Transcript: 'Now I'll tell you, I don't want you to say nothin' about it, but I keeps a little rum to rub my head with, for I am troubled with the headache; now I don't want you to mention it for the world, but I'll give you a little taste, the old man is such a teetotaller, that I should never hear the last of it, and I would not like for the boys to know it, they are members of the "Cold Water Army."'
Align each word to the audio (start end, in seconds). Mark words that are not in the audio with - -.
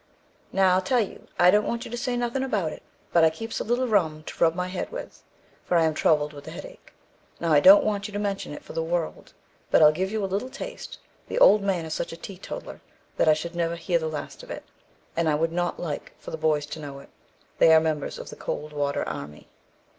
'Now 0.51 0.73
I'll 0.73 0.81
tell 0.81 0.99
you, 0.99 1.27
I 1.37 1.51
don't 1.51 1.67
want 1.67 1.85
you 1.85 1.91
to 1.91 1.95
say 1.95 2.17
nothin' 2.17 2.41
about 2.41 2.71
it, 2.73 2.81
but 3.13 3.23
I 3.23 3.29
keeps 3.29 3.59
a 3.59 3.63
little 3.63 3.87
rum 3.87 4.23
to 4.23 4.43
rub 4.43 4.55
my 4.55 4.67
head 4.67 4.91
with, 4.91 5.21
for 5.63 5.77
I 5.77 5.83
am 5.83 5.93
troubled 5.93 6.33
with 6.33 6.45
the 6.45 6.49
headache; 6.49 6.93
now 7.39 7.53
I 7.53 7.59
don't 7.59 7.83
want 7.83 8.07
you 8.07 8.11
to 8.13 8.17
mention 8.17 8.51
it 8.51 8.63
for 8.63 8.73
the 8.73 8.81
world, 8.81 9.33
but 9.69 9.79
I'll 9.83 9.91
give 9.91 10.11
you 10.11 10.25
a 10.25 10.25
little 10.25 10.49
taste, 10.49 10.97
the 11.27 11.37
old 11.37 11.61
man 11.61 11.85
is 11.85 11.93
such 11.93 12.11
a 12.11 12.17
teetotaller, 12.17 12.81
that 13.17 13.27
I 13.29 13.33
should 13.33 13.53
never 13.55 13.75
hear 13.75 13.99
the 13.99 14.07
last 14.09 14.41
of 14.41 14.49
it, 14.49 14.63
and 15.15 15.29
I 15.29 15.35
would 15.35 15.51
not 15.51 15.79
like 15.79 16.13
for 16.17 16.31
the 16.31 16.35
boys 16.35 16.65
to 16.65 16.79
know 16.79 16.97
it, 16.97 17.09
they 17.59 17.71
are 17.71 17.79
members 17.79 18.17
of 18.17 18.31
the 18.31 18.35
"Cold 18.35 18.73
Water 18.73 19.07
Army."' 19.07 19.49